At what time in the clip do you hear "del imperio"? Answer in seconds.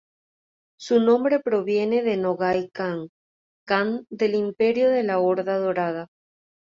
4.09-4.89